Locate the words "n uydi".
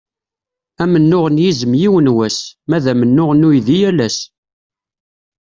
3.33-3.77